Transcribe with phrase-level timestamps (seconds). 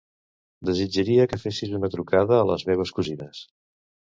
[0.69, 3.45] Desitjaria que fessis una trucada a les meves cosines.